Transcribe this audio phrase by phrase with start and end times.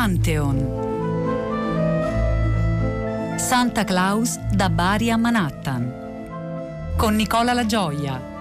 [0.00, 0.56] Pantheon.
[3.36, 6.94] Santa Claus da Bari a Manhattan.
[6.96, 8.39] Con Nicola La Gioia.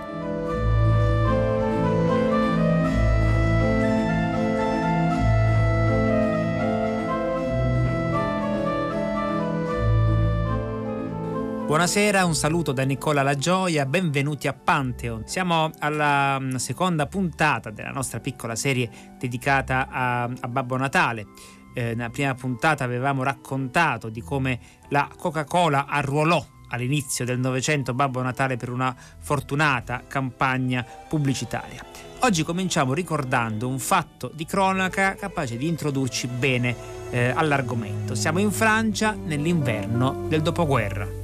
[11.70, 15.28] Buonasera, un saluto da Nicola La Gioia, benvenuti a Pantheon.
[15.28, 18.90] Siamo alla mm, seconda puntata della nostra piccola serie
[19.20, 21.28] dedicata a, a Babbo Natale.
[21.76, 28.24] Eh, nella prima puntata avevamo raccontato di come la Coca-Cola arruolò all'inizio del Novecento Babbo
[28.24, 31.86] Natale per una fortunata campagna pubblicitaria.
[32.22, 36.76] Oggi cominciamo ricordando un fatto di cronaca capace di introdurci bene
[37.12, 38.16] eh, all'argomento.
[38.16, 41.19] Siamo in Francia nell'inverno del dopoguerra.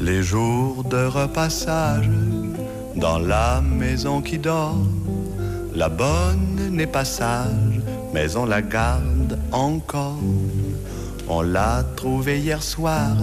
[0.00, 2.08] Les jours de repassage
[2.96, 4.86] dans la maison qui dort,
[5.74, 7.80] la bonne n'est pas sage,
[8.14, 10.18] mais on la garde encore.
[11.28, 13.14] On l'a trouvée hier soir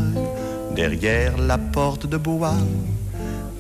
[0.76, 2.62] derrière la porte de bois,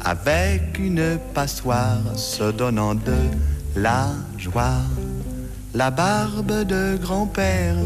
[0.06, 3.18] avec une passoire se donnant de
[3.76, 4.84] la joie.
[5.74, 7.78] La barbe de grand-père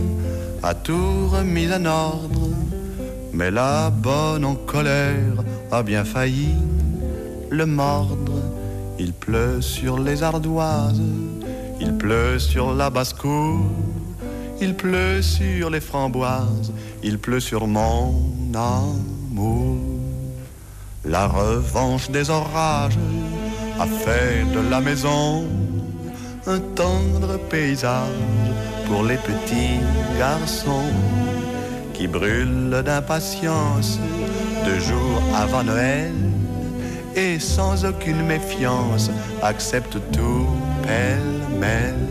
[0.62, 2.41] a tout remis en ordre
[3.34, 6.56] mais la bonne en colère a bien failli
[7.50, 8.34] le mordre.
[9.00, 11.02] Il pleut sur les ardoises,
[11.80, 13.66] il pleut sur la basse-cour,
[14.62, 16.72] il pleut sur les framboises,
[17.04, 18.14] il pleut sur mon
[18.54, 19.78] amour.
[21.04, 22.98] La revanche des orages
[23.80, 25.46] a fait de la maison
[26.46, 28.08] un tendre paysage
[28.88, 29.80] pour les petits
[30.18, 30.92] garçons
[32.02, 34.00] qui brûle d'impatience
[34.66, 36.12] deux jours avant Noël
[37.16, 39.12] et sans aucune méfiance
[39.44, 40.48] accepte tout
[40.82, 42.08] pêle-mêle.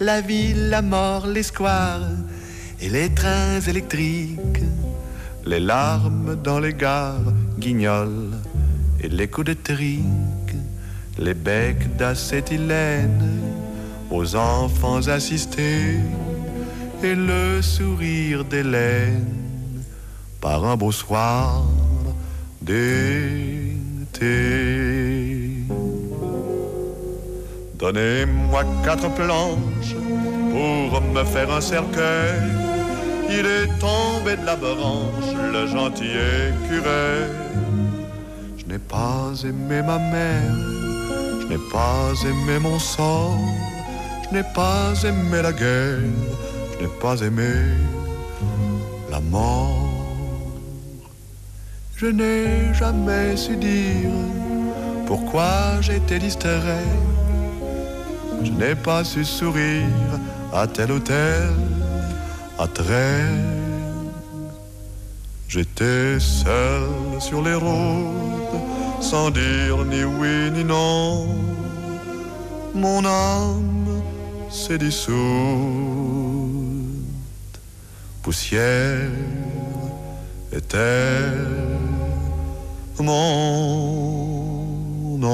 [0.00, 2.10] La ville, la mort, les squares
[2.82, 4.62] et les trains électriques,
[5.46, 8.34] les larmes dans les gares, guignols
[9.00, 10.54] et les coups de trique,
[11.18, 13.40] les becs d'acétylène
[14.10, 16.00] aux enfants assistés
[17.02, 19.82] et le sourire d'Hélène
[20.40, 21.64] par un beau soir
[22.62, 22.96] d'été.
[27.74, 29.94] Donnez-moi quatre planches
[30.50, 32.40] pour me faire un cercueil.
[33.28, 37.30] Il est tombé de la branche, le gentil écureuil.
[38.56, 40.56] Je n'ai pas aimé ma mère,
[41.40, 43.38] je n'ai pas aimé mon sort,
[44.24, 46.00] je n'ai pas aimé la guerre
[46.80, 47.54] n'ai pas aimé
[49.10, 49.90] la mort.
[51.96, 54.10] Je n'ai jamais su dire
[55.06, 56.92] pourquoi j'étais distrait.
[58.42, 60.20] Je n'ai pas su sourire
[60.52, 61.54] à tel ou tel
[62.58, 63.32] attrait.
[65.48, 66.88] J'étais seul
[67.20, 68.60] sur les routes,
[69.00, 71.28] sans dire ni oui ni non.
[72.74, 74.02] Mon âme
[74.50, 75.85] s'est dissoute
[78.26, 79.08] poussière
[80.50, 81.30] était
[82.98, 83.86] mon
[85.16, 85.26] nom.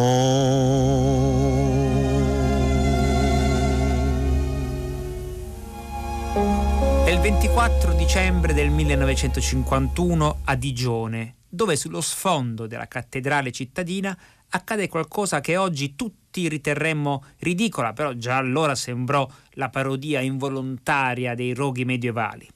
[7.07, 14.15] È il 24 dicembre del 1951 a Digione, dove sullo sfondo della cattedrale cittadina
[14.51, 21.55] accade qualcosa che oggi tutti riterremmo ridicola, però già allora sembrò la parodia involontaria dei
[21.55, 22.47] roghi medievali.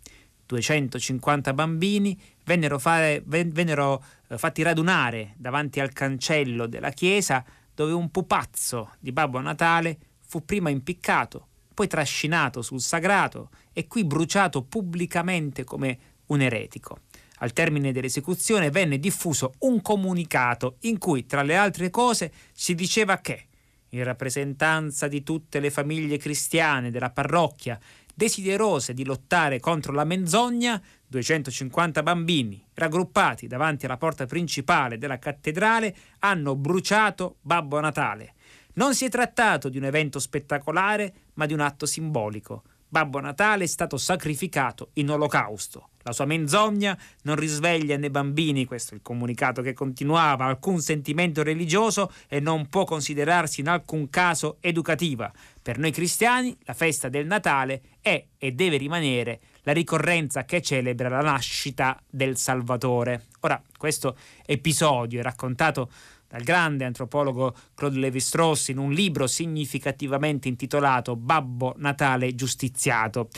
[0.46, 8.10] 250 bambini vennero, fare, vennero eh, fatti radunare davanti al cancello della chiesa dove un
[8.10, 15.62] pupazzo di Babbo Natale fu prima impiccato, poi trascinato sul sagrato e qui bruciato pubblicamente
[15.64, 17.00] come un eretico.
[17.40, 23.18] Al termine dell'esecuzione venne diffuso un comunicato in cui, tra le altre cose, si diceva
[23.18, 23.48] che,
[23.90, 27.78] in rappresentanza di tutte le famiglie cristiane della parrocchia
[28.16, 35.94] desiderose di lottare contro la menzogna, 250 bambini, raggruppati davanti alla porta principale della cattedrale,
[36.20, 38.32] hanno bruciato Babbo Natale.
[38.76, 42.62] Non si è trattato di un evento spettacolare, ma di un atto simbolico.
[42.88, 45.90] Babbo Natale è stato sacrificato in olocausto.
[46.02, 51.42] La sua menzogna non risveglia nei bambini, questo è il comunicato che continuava, alcun sentimento
[51.42, 55.32] religioso e non può considerarsi in alcun caso educativa.
[55.60, 61.08] Per noi cristiani la festa del Natale è e deve rimanere la ricorrenza che celebra
[61.08, 63.24] la nascita del Salvatore.
[63.40, 65.90] Ora, questo episodio è raccontato
[66.36, 73.28] dal grande antropologo Claude Lévi-Strauss in un libro significativamente intitolato Babbo Natale giustiziato,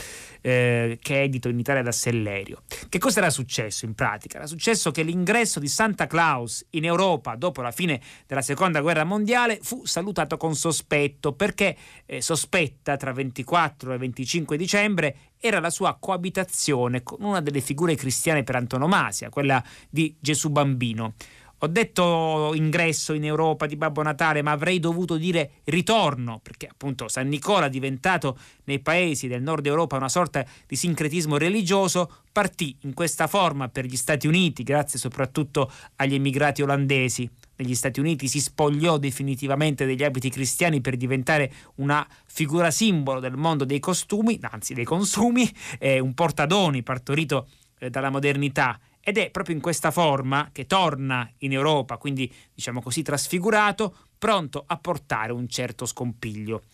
[0.40, 2.62] eh, che è edito in Italia da Sellerio.
[2.88, 4.38] Che cosa era successo in pratica?
[4.38, 9.04] Era successo che l'ingresso di Santa Claus in Europa dopo la fine della seconda guerra
[9.04, 15.70] mondiale fu salutato con sospetto perché eh, sospetta tra 24 e 25 dicembre era la
[15.70, 21.14] sua coabitazione con una delle figure cristiane per antonomasia, quella di Gesù bambino.
[21.60, 27.08] Ho detto ingresso in Europa di Babbo Natale, ma avrei dovuto dire ritorno, perché appunto
[27.08, 32.94] San Nicola, diventato nei paesi del nord Europa una sorta di sincretismo religioso, partì in
[32.94, 37.28] questa forma per gli Stati Uniti, grazie soprattutto agli emigrati olandesi.
[37.56, 43.36] Negli Stati Uniti si spogliò definitivamente degli abiti cristiani per diventare una figura simbolo del
[43.36, 47.48] mondo dei costumi, anzi dei consumi, eh, un portadoni partorito
[47.80, 48.78] eh, dalla modernità
[49.08, 54.62] ed è proprio in questa forma che torna in Europa, quindi diciamo così trasfigurato, pronto
[54.66, 56.64] a portare un certo scompiglio.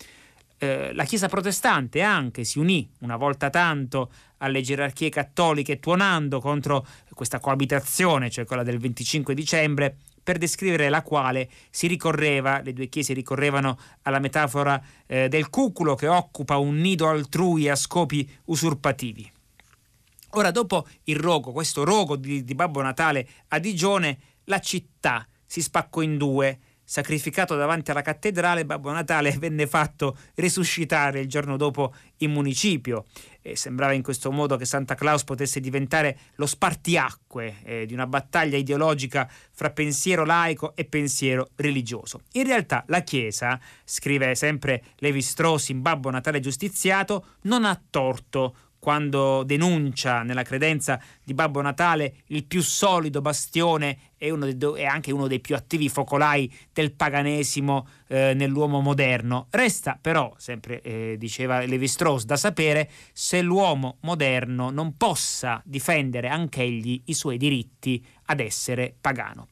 [0.59, 6.85] Eh, la Chiesa protestante anche si unì una volta tanto alle gerarchie cattoliche tuonando contro
[7.11, 12.89] questa coabitazione, cioè quella del 25 dicembre, per descrivere la quale si ricorreva, le due
[12.89, 19.34] chiese ricorrevano alla metafora eh, del cuculo che occupa un nido altrui a scopi usurpativi.
[20.37, 25.63] Ora, dopo il rogo, questo rogo di, di Babbo Natale a Digione, la città si
[25.63, 26.59] spaccò in due.
[26.87, 33.05] Sacrificato davanti alla cattedrale, Babbo Natale venne fatto risuscitare il giorno dopo in municipio.
[33.41, 38.09] E sembrava in questo modo che Santa Claus potesse diventare lo spartiacque eh, di una
[38.09, 42.23] battaglia ideologica fra pensiero laico e pensiero religioso.
[42.33, 48.57] In realtà la Chiesa, scrive sempre Levi Strauss in Babbo Natale giustiziato, non ha torto
[48.85, 54.31] quando denuncia nella credenza di Babbo Natale il più solido bastione e,
[54.77, 59.47] e anche uno dei più attivi focolai del paganesimo eh, nell'uomo moderno.
[59.49, 66.29] Resta però, sempre eh, diceva Levi Strauss, da sapere se l'uomo moderno non possa difendere
[66.29, 69.49] anch'egli i suoi diritti ad essere pagano.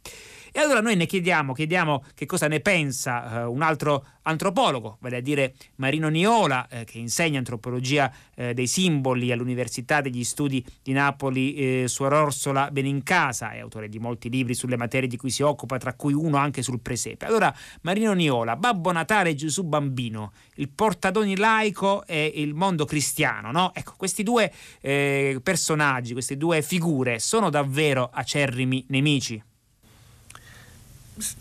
[0.54, 5.16] E allora noi ne chiediamo, chiediamo che cosa ne pensa eh, un altro antropologo, vale
[5.16, 10.92] a dire Marino Niola, eh, che insegna antropologia eh, dei simboli all'Università degli Studi di
[10.92, 15.42] Napoli, eh, Suor Orsola Benincasa, è autore di molti libri sulle materie di cui si
[15.42, 17.24] occupa, tra cui uno anche sul presepe.
[17.24, 23.50] Allora, Marino Niola, Babbo Natale e Gesù Bambino, il portadoni laico e il mondo cristiano,
[23.50, 23.72] no?
[23.74, 24.52] Ecco, questi due
[24.82, 29.42] eh, personaggi, queste due figure sono davvero acerrimi nemici?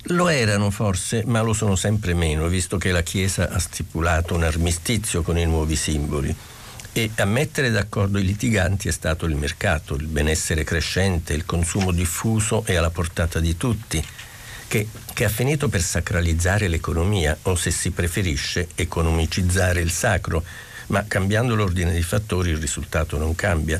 [0.06, 4.44] Lo erano forse, ma lo sono sempre meno, visto che la Chiesa ha stipulato un
[4.44, 6.36] armistizio con i nuovi simboli.
[6.94, 11.92] E a mettere d'accordo i litiganti è stato il mercato, il benessere crescente, il consumo
[11.92, 14.06] diffuso e alla portata di tutti,
[14.68, 20.44] che, che ha finito per sacralizzare l'economia o, se si preferisce, economicizzare il sacro,
[20.88, 23.80] ma cambiando l'ordine dei fattori il risultato non cambia.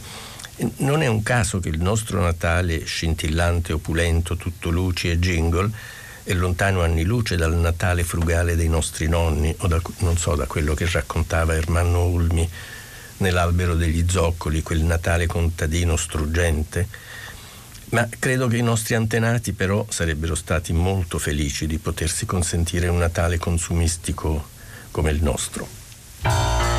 [0.78, 5.72] Non è un caso che il nostro Natale, scintillante, opulento, tutto luci e jingle,
[6.24, 10.46] è lontano anni luce dal Natale frugale dei nostri nonni o da, non so, da
[10.46, 12.48] quello che raccontava Ermanno Ulmi
[13.18, 16.88] nell'albero degli zoccoli, quel Natale contadino struggente.
[17.90, 22.98] Ma credo che i nostri antenati però sarebbero stati molto felici di potersi consentire un
[22.98, 24.50] Natale consumistico
[24.92, 26.71] come il nostro.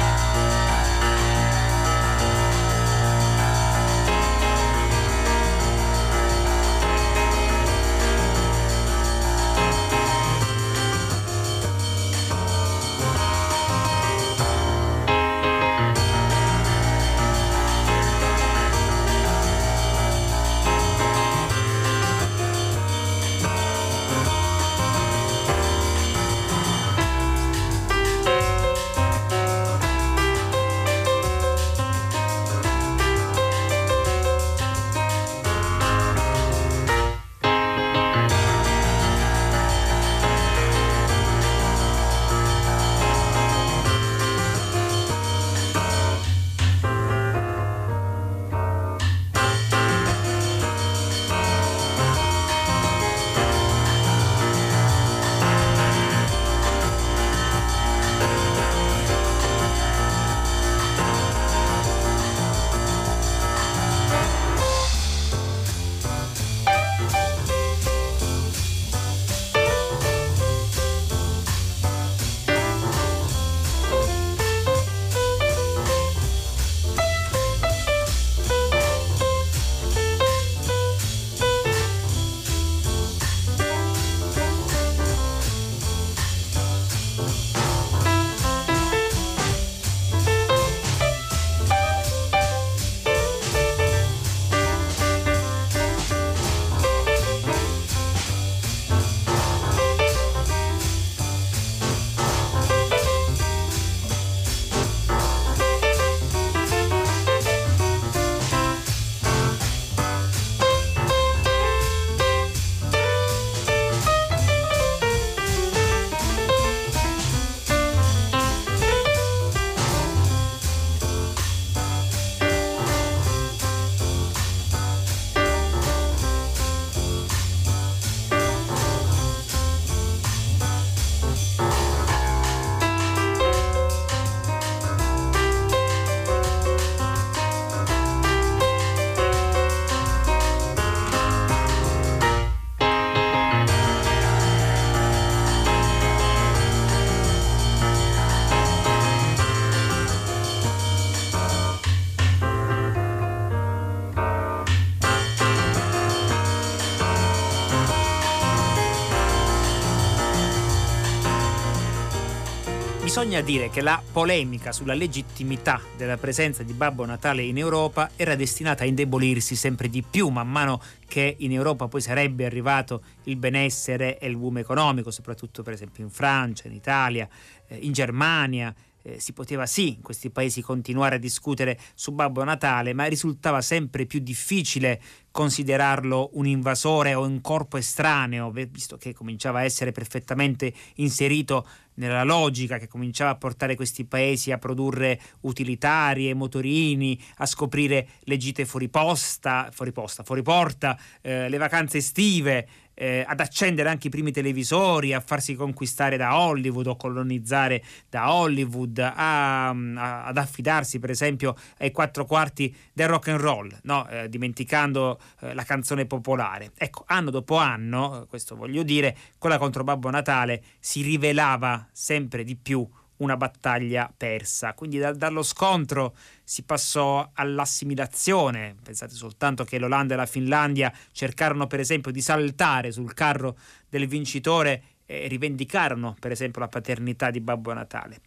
[163.22, 168.34] Bisogna dire che la polemica sulla legittimità della presenza di Babbo Natale in Europa era
[168.34, 173.36] destinata a indebolirsi sempre di più man mano che in Europa poi sarebbe arrivato il
[173.36, 177.28] benessere e il boom economico, soprattutto per esempio in Francia, in Italia,
[177.68, 182.44] eh, in Germania eh, si poteva sì in questi paesi continuare a discutere su Babbo
[182.44, 189.14] Natale, ma risultava sempre più difficile considerarlo un invasore o un corpo estraneo, visto che
[189.14, 195.20] cominciava a essere perfettamente inserito nella logica che cominciava a portare questi paesi a produrre
[195.40, 201.98] utilitarie, motorini, a scoprire le gite fuori posta, fuori posta, fuori porta, eh, le vacanze
[201.98, 207.82] estive, eh, ad accendere anche i primi televisori, a farsi conquistare da Hollywood o colonizzare
[208.08, 213.78] da Hollywood, a, a, ad affidarsi per esempio ai quattro quarti del rock and roll,
[213.82, 214.08] no?
[214.08, 216.72] eh, dimenticando eh, la canzone popolare.
[216.76, 222.56] Ecco, anno dopo anno, questo voglio dire, quella contro Babbo Natale si rivelava sempre di
[222.56, 222.88] più
[223.22, 224.74] una battaglia persa.
[224.74, 226.14] Quindi da, dallo scontro
[226.44, 228.76] si passò all'assimilazione.
[228.82, 233.56] Pensate soltanto che l'Olanda e la Finlandia cercarono per esempio di saltare sul carro
[233.88, 238.20] del vincitore e rivendicarono per esempio la paternità di Babbo Natale.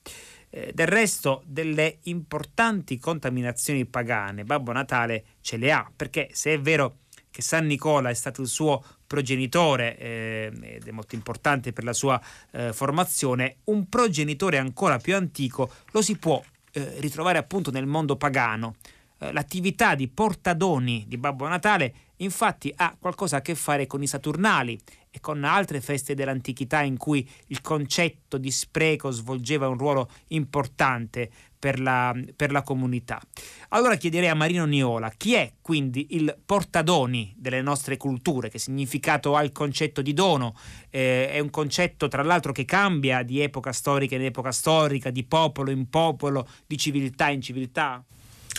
[0.49, 6.59] Eh, del resto delle importanti contaminazioni pagane Babbo Natale ce le ha, perché se è
[6.59, 6.99] vero
[7.29, 8.81] che San Nicola è stato il suo
[9.15, 12.19] progenitore eh, ed è molto importante per la sua
[12.51, 16.43] eh, formazione, un progenitore ancora più antico lo si può
[16.73, 18.75] eh, ritrovare appunto nel mondo pagano.
[19.19, 24.07] Eh, l'attività di portadoni di Babbo Natale infatti ha qualcosa a che fare con i
[24.07, 24.77] Saturnali
[25.15, 31.29] e con altre feste dell'antichità in cui il concetto di spreco svolgeva un ruolo importante
[31.57, 33.21] per la, per la comunità.
[33.69, 39.37] Allora chiederei a Marino Niola chi è quindi il portadoni delle nostre culture, che significato
[39.37, 40.53] ha il concetto di dono?
[40.89, 45.23] Eh, è un concetto tra l'altro che cambia di epoca storica in epoca storica, di
[45.23, 48.03] popolo in popolo, di civiltà in civiltà?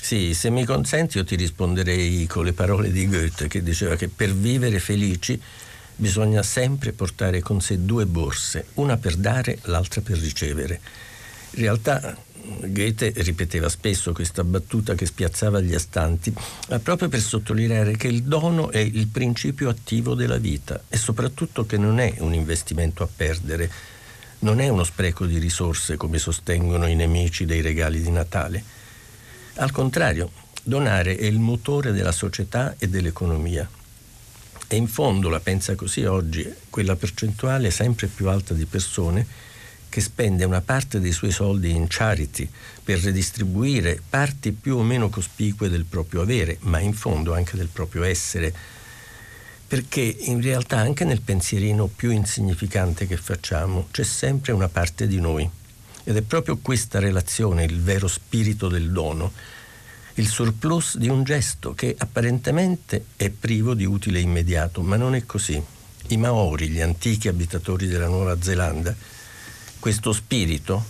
[0.00, 4.08] Sì, se mi consenti io ti risponderei con le parole di Goethe che diceva che
[4.08, 5.40] per vivere felici
[5.96, 10.80] bisogna sempre portare con sé due borse, una per dare, l'altra per ricevere.
[11.52, 12.16] In realtà
[12.64, 16.32] Goethe ripeteva spesso questa battuta che spiazzava gli astanti,
[16.68, 21.66] ma proprio per sottolineare che il dono è il principio attivo della vita e soprattutto
[21.66, 23.70] che non è un investimento a perdere,
[24.40, 28.76] non è uno spreco di risorse come sostengono i nemici dei regali di Natale
[29.58, 33.66] al contrario, donare è il motore della società e dell'economia.
[34.68, 39.26] E in fondo, la pensa così oggi, quella percentuale sempre più alta di persone
[39.88, 42.46] che spende una parte dei suoi soldi in charity
[42.82, 47.68] per redistribuire parti più o meno cospicue del proprio avere, ma in fondo anche del
[47.68, 48.52] proprio essere,
[49.66, 55.20] perché in realtà anche nel pensierino più insignificante che facciamo c'è sempre una parte di
[55.20, 55.48] noi.
[56.04, 59.32] Ed è proprio questa relazione il vero spirito del dono,
[60.18, 65.26] il surplus di un gesto che apparentemente è privo di utile immediato, ma non è
[65.26, 65.62] così.
[66.08, 68.94] I Maori, gli antichi abitatori della Nuova Zelanda,
[69.78, 70.84] questo spirito,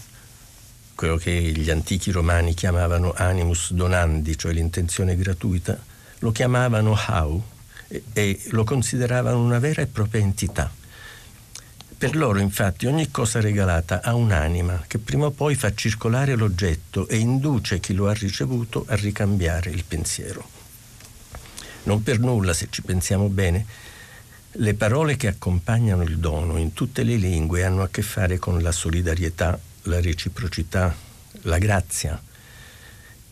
[0.95, 5.77] quello che gli antichi romani chiamavano animus donandi, cioè l'intenzione gratuita,
[6.21, 7.43] lo chiamavano hau
[7.89, 10.71] e, e lo consideravano una vera e propria entità
[11.99, 17.09] per loro infatti ogni cosa regalata ha un'anima che prima o poi fa circolare l'oggetto
[17.09, 20.47] e induce chi lo ha ricevuto a ricambiare il pensiero.
[21.85, 23.65] Non per nulla, se ci pensiamo bene,
[24.59, 28.61] le parole che accompagnano il dono in tutte le lingue hanno a che fare con
[28.61, 30.95] la solidarietà, la reciprocità,
[31.43, 32.21] la grazia.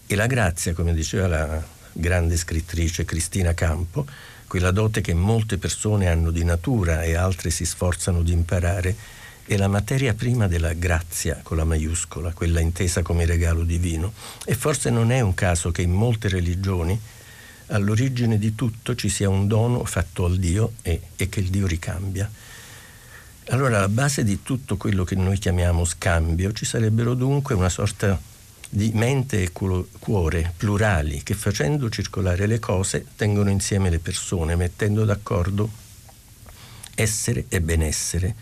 [0.06, 4.06] E la grazia, come diceva la grande scrittrice Cristina Campo,
[4.46, 8.96] quella dote che molte persone hanno di natura e altre si sforzano di imparare,
[9.46, 14.12] è la materia prima della grazia con la maiuscola, quella intesa come regalo divino.
[14.44, 16.98] E forse non è un caso che in molte religioni
[17.68, 21.66] all'origine di tutto ci sia un dono fatto al Dio e, e che il Dio
[21.66, 22.30] ricambia.
[23.48, 28.18] Allora, alla base di tutto quello che noi chiamiamo scambio ci sarebbero dunque una sorta
[28.74, 35.04] di mente e cuore plurali che facendo circolare le cose tengono insieme le persone, mettendo
[35.04, 35.70] d'accordo
[36.96, 38.34] essere e benessere.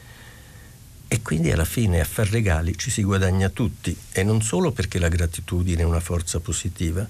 [1.07, 4.99] E quindi alla fine a far regali ci si guadagna tutti e non solo perché
[4.99, 7.07] la gratitudine è una forza positiva,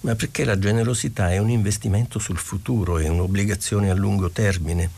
[0.00, 4.90] ma perché la generosità è un investimento sul futuro, è un'obbligazione a lungo termine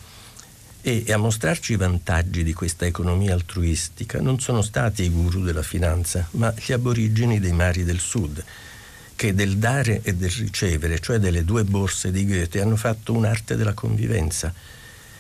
[0.87, 5.63] e a mostrarci i vantaggi di questa economia altruistica non sono stati i guru della
[5.63, 8.45] finanza, ma gli aborigeni dei mari del sud,
[9.17, 13.57] che del dare e del ricevere, cioè delle due borse di Goethe, hanno fatto un'arte
[13.57, 14.53] della convivenza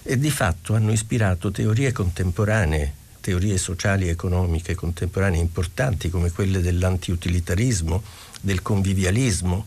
[0.02, 2.92] e di fatto hanno ispirato teorie contemporanee
[3.25, 8.02] teorie sociali e economiche contemporanee importanti come quelle dell'antiutilitarismo,
[8.42, 9.64] del convivialismo.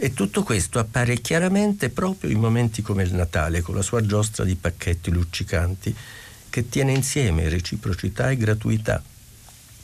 [0.00, 4.44] E tutto questo appare chiaramente proprio in momenti come il Natale, con la sua giostra
[4.44, 5.92] di pacchetti luccicanti,
[6.48, 9.02] che tiene insieme reciprocità e gratuità,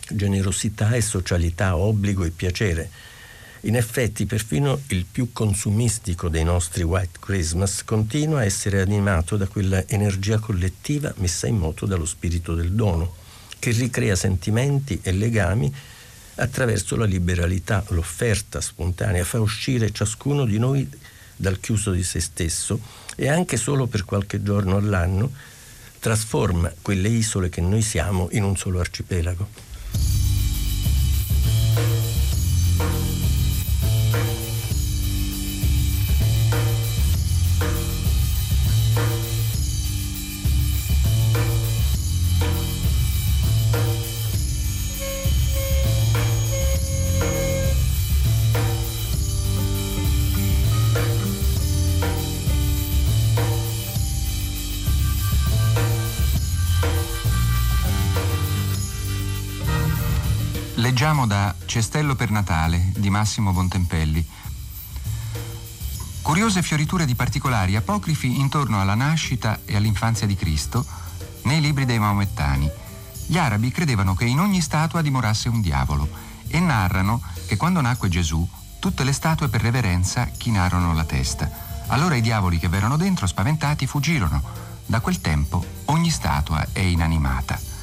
[0.08, 2.88] generosità e socialità, obbligo e piacere.
[3.62, 9.48] In effetti, perfino il più consumistico dei nostri White Christmas continua a essere animato da
[9.48, 13.16] quella energia collettiva messa in moto dallo spirito del dono,
[13.58, 15.74] che ricrea sentimenti e legami
[16.36, 20.88] attraverso la liberalità, l'offerta spontanea, fa uscire ciascuno di noi
[21.36, 22.80] dal chiuso di se stesso
[23.16, 25.32] e anche solo per qualche giorno all'anno
[25.98, 29.48] trasforma quelle isole che noi siamo in un solo arcipelago.
[61.04, 64.26] Leggiamo da Cestello per Natale di Massimo Bontempelli.
[66.22, 70.82] Curiose fioriture di particolari apocrifi intorno alla nascita e all'infanzia di Cristo
[71.42, 72.70] nei libri dei maomettani.
[73.26, 76.08] Gli arabi credevano che in ogni statua dimorasse un diavolo
[76.48, 81.50] e narrano che quando nacque Gesù tutte le statue per reverenza chinarono la testa.
[81.88, 84.42] Allora i diavoli che v'erano dentro, spaventati, fuggirono.
[84.86, 87.73] Da quel tempo ogni statua è inanimata.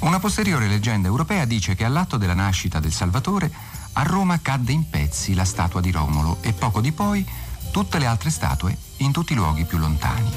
[0.00, 3.52] Una posteriore leggenda europea dice che all'atto della nascita del Salvatore
[3.92, 7.26] a Roma cadde in pezzi la statua di Romolo e poco di poi
[7.70, 10.30] tutte le altre statue in tutti i luoghi più lontani.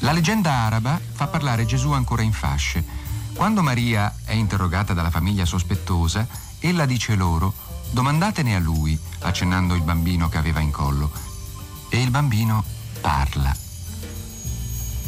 [0.00, 2.84] La leggenda araba fa parlare Gesù ancora in fasce.
[3.34, 6.24] Quando Maria è interrogata dalla famiglia sospettosa,
[6.60, 7.52] ella dice loro
[7.90, 11.10] domandatene a lui, accennando il bambino che aveva in collo.
[11.88, 12.62] E il bambino
[13.00, 13.54] parla.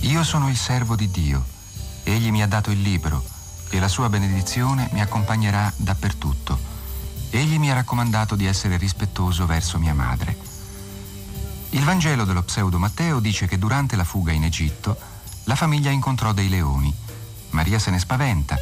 [0.00, 1.52] Io sono il servo di Dio
[2.04, 3.24] Egli mi ha dato il libro
[3.70, 6.58] e la sua benedizione mi accompagnerà dappertutto.
[7.30, 10.36] Egli mi ha raccomandato di essere rispettoso verso mia madre.
[11.70, 14.96] Il Vangelo dello pseudo Matteo dice che durante la fuga in Egitto
[15.44, 16.94] la famiglia incontrò dei leoni.
[17.50, 18.56] Maria se ne spaventa,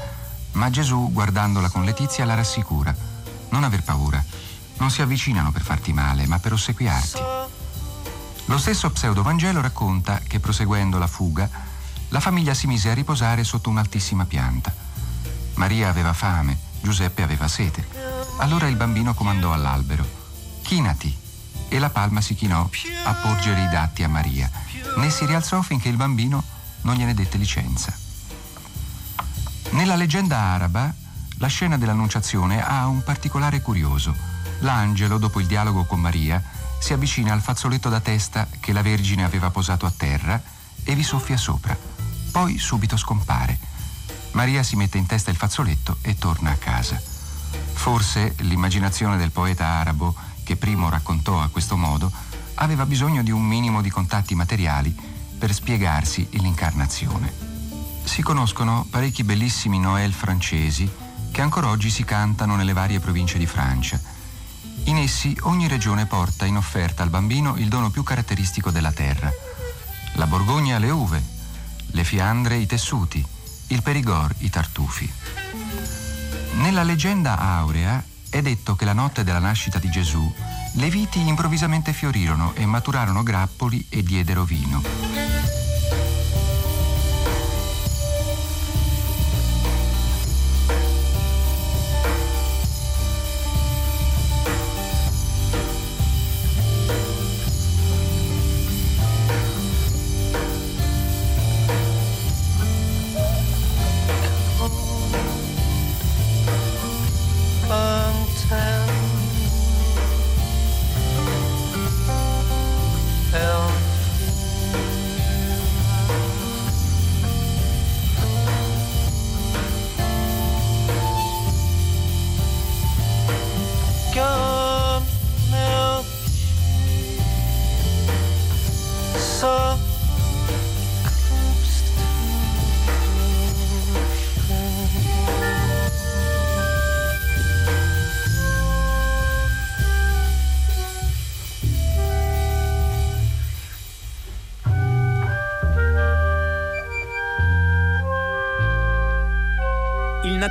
[0.53, 2.95] ma Gesù, guardandola con letizia, la rassicura.
[3.51, 4.25] Non aver paura.
[4.79, 7.21] Non si avvicinano per farti male, ma per ossequiarti.
[8.47, 11.49] Lo stesso pseudo Vangelo racconta che proseguendo la fuga,
[12.13, 14.73] la famiglia si mise a riposare sotto un'altissima pianta.
[15.55, 17.89] Maria aveva fame, Giuseppe aveva sete.
[18.39, 20.07] Allora il bambino comandò all'albero,
[20.63, 21.19] chinati,
[21.69, 22.69] e la palma si chinò
[23.05, 24.51] a porgere i datti a Maria,
[24.99, 26.43] né si rialzò finché il bambino
[26.83, 27.97] non gliene dette licenza.
[29.71, 30.93] Nella leggenda araba,
[31.39, 34.15] la scena dell'annunciazione ha un particolare curioso.
[34.59, 36.43] L'angelo, dopo il dialogo con Maria,
[36.79, 40.41] si avvicina al fazzoletto da testa che la Vergine aveva posato a terra
[40.85, 41.92] e vi soffia sopra
[42.33, 43.59] poi subito scompare.
[44.33, 47.01] Maria si mette in testa il fazzoletto e torna a casa.
[47.75, 52.11] Forse l'immaginazione del poeta arabo, che primo raccontò a questo modo,
[52.55, 54.97] aveva bisogno di un minimo di contatti materiali
[55.39, 57.33] per spiegarsi l'incarnazione.
[58.05, 60.91] Si conoscono parecchi bellissimi Noël francesi
[61.31, 64.01] che ancora oggi si cantano nelle varie province di Francia.
[64.85, 69.31] In essi ogni regione porta in offerta al bambino il dono più caratteristico della terra.
[70.15, 71.23] La Borgogna le uve,
[71.93, 73.25] le fiandre i tessuti,
[73.69, 75.11] il perigor i tartufi.
[76.55, 80.33] Nella leggenda aurea è detto che la notte della nascita di Gesù
[80.75, 85.12] le viti improvvisamente fiorirono e maturarono grappoli e diedero vino.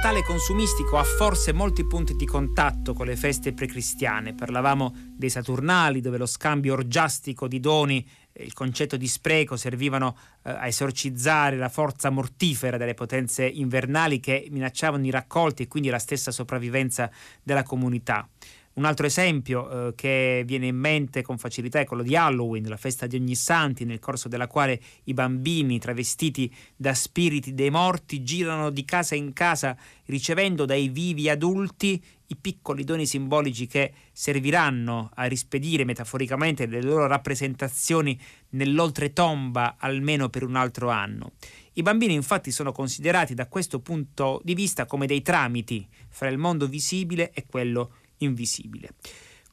[0.04, 4.34] Natale consumistico ha forse molti punti di contatto con le feste precristiane.
[4.34, 10.18] Parlavamo dei Saturnali, dove lo scambio orgiastico di doni e il concetto di spreco servivano
[10.42, 15.90] eh, a esorcizzare la forza mortifera delle potenze invernali che minacciavano i raccolti e quindi
[15.90, 17.12] la stessa sopravvivenza
[17.44, 18.28] della comunità.
[18.74, 22.78] Un altro esempio eh, che viene in mente con facilità è quello di Halloween, la
[22.78, 28.24] festa di ogni santi, nel corso della quale i bambini travestiti da spiriti dei morti
[28.24, 35.12] girano di casa in casa ricevendo dai vivi adulti i piccoli doni simbolici che serviranno
[35.16, 38.18] a rispedire metaforicamente le loro rappresentazioni
[38.52, 41.34] nell'oltretomba almeno per un altro anno.
[41.74, 46.38] I bambini infatti sono considerati da questo punto di vista come dei tramiti fra il
[46.38, 48.96] mondo visibile e quello invisibile.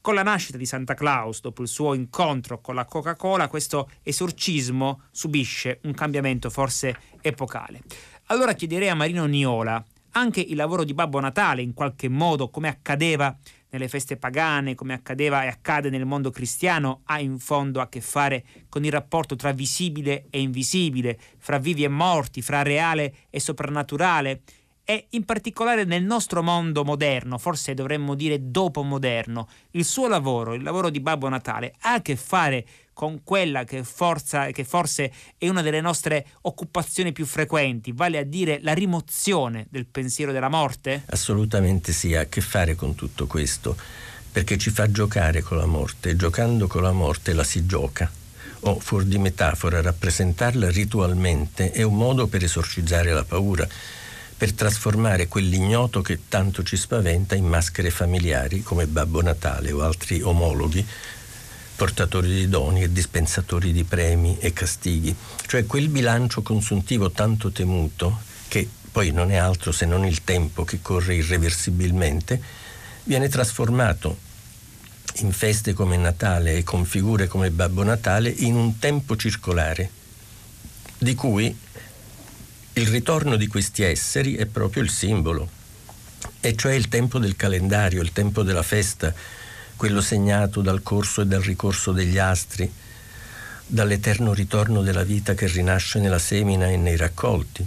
[0.01, 5.03] Con la nascita di Santa Claus, dopo il suo incontro con la Coca-Cola, questo esorcismo
[5.11, 7.81] subisce un cambiamento forse epocale.
[8.27, 12.67] Allora chiederei a Marino Niola anche il lavoro di Babbo Natale, in qualche modo, come
[12.67, 13.37] accadeva
[13.71, 18.01] nelle feste pagane, come accadeva e accade nel mondo cristiano, ha in fondo a che
[18.01, 23.39] fare con il rapporto tra visibile e invisibile, fra vivi e morti, fra reale e
[23.39, 24.41] soprannaturale,
[24.89, 30.55] e in particolare nel nostro mondo moderno, forse dovremmo dire dopo moderno, il suo lavoro,
[30.55, 35.13] il lavoro di Babbo Natale, ha a che fare con quella che, forza, che forse
[35.37, 40.49] è una delle nostre occupazioni più frequenti, vale a dire la rimozione del pensiero della
[40.49, 41.03] morte?
[41.11, 43.77] Assolutamente sì, ha a che fare con tutto questo,
[44.31, 48.11] perché ci fa giocare con la morte, giocando con la morte la si gioca
[48.61, 53.67] o fuori di metafora, rappresentarla ritualmente è un modo per esorcizzare la paura
[54.39, 60.21] per trasformare quell'ignoto che tanto ci spaventa in maschere familiari come Babbo Natale o altri
[60.21, 60.87] omologhi,
[61.75, 65.13] portatori di doni e dispensatori di premi e castighi,
[65.45, 70.63] cioè quel bilancio consuntivo tanto temuto, che poi non è altro se non il tempo
[70.63, 72.41] che corre irreversibilmente,
[73.03, 74.19] viene trasformato
[75.15, 79.89] in feste come Natale e con figure come Babbo Natale in un tempo circolare,
[80.97, 81.53] di cui
[82.79, 85.49] il ritorno di questi esseri è proprio il simbolo,
[86.39, 89.13] e cioè il tempo del calendario, il tempo della festa,
[89.75, 92.71] quello segnato dal corso e dal ricorso degli astri,
[93.65, 97.65] dall'eterno ritorno della vita che rinasce nella semina e nei raccolti.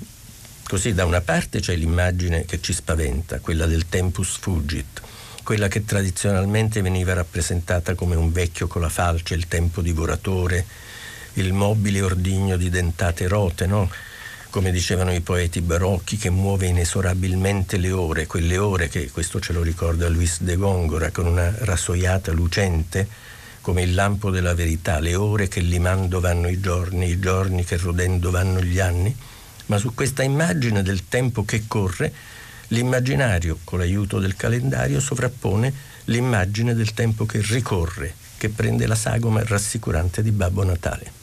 [0.66, 5.03] Così da una parte c'è l'immagine che ci spaventa, quella del tempus fugit,
[5.42, 10.64] quella che tradizionalmente veniva rappresentata come un vecchio con la falce, il tempo divoratore,
[11.35, 13.90] il mobile ordigno di dentate rote, no?
[14.53, 19.55] Come dicevano i poeti barocchi, che muove inesorabilmente le ore, quelle ore che, questo ce
[19.55, 23.09] lo ricorda Luis de Gongora, con una rassoiata lucente,
[23.62, 27.79] come il lampo della verità, le ore che limando vanno i giorni, i giorni che
[27.79, 29.17] rodendo vanno gli anni,
[29.67, 32.12] ma su questa immagine del tempo che corre,
[32.69, 35.73] l'immaginario, con l'aiuto del calendario, sovrappone
[36.05, 41.22] l'immagine del tempo che ricorre, che prende la sagoma rassicurante di Babbo Natale.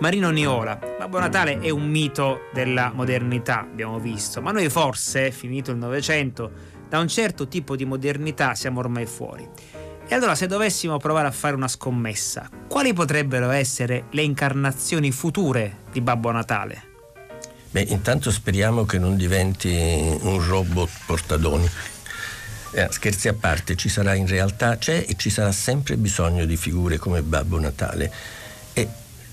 [0.00, 5.72] Marino Niola, Babbo Natale è un mito della modernità, abbiamo visto, ma noi forse, finito
[5.72, 6.50] il Novecento,
[6.88, 9.46] da un certo tipo di modernità siamo ormai fuori.
[10.08, 15.80] E allora se dovessimo provare a fare una scommessa, quali potrebbero essere le incarnazioni future
[15.92, 16.82] di Babbo Natale?
[17.70, 19.68] Beh, intanto speriamo che non diventi
[20.22, 21.68] un robot portadoni.
[22.72, 26.56] Eh, scherzi a parte, ci sarà in realtà, c'è e ci sarà sempre bisogno di
[26.56, 28.10] figure come Babbo Natale.
[28.72, 28.88] E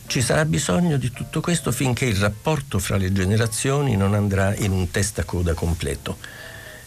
[0.07, 4.71] ci sarà bisogno di tutto questo finché il rapporto fra le generazioni non andrà in
[4.71, 6.17] un testa-coda completo.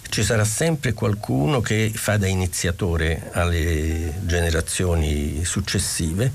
[0.09, 6.33] Ci sarà sempre qualcuno che fa da iniziatore alle generazioni successive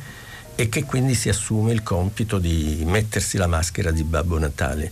[0.56, 4.92] e che quindi si assume il compito di mettersi la maschera di Babbo Natale.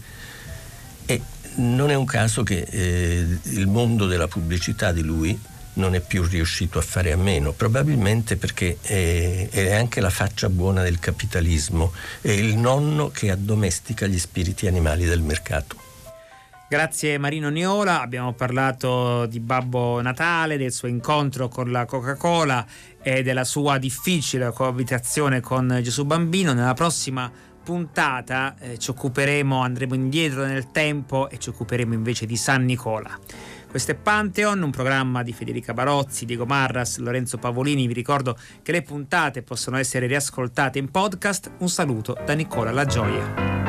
[1.05, 1.21] E
[1.55, 5.39] non è un caso che eh, il mondo della pubblicità di lui
[5.73, 10.49] non è più riuscito a fare a meno, probabilmente perché è, è, anche la faccia
[10.49, 15.81] buona del capitalismo, è il nonno che addomestica gli spiriti animali del mercato.
[16.69, 22.65] Grazie Marino Niola, abbiamo parlato di Babbo Natale, del suo incontro con la Coca-Cola
[22.99, 26.53] e della sua difficile coabitazione con Gesù Bambino.
[26.53, 27.31] Nella prossima
[27.63, 33.17] puntata eh, ci occuperemo, andremo indietro nel tempo e ci occuperemo invece di San Nicola.
[33.73, 37.87] Questo è Pantheon, un programma di Federica Barozzi, Diego Marras, Lorenzo Pavolini.
[37.87, 41.53] Vi ricordo che le puntate possono essere riascoltate in podcast.
[41.57, 43.62] Un saluto da Nicola La Gioia.